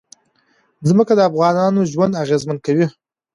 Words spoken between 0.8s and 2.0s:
ځمکه د افغانانو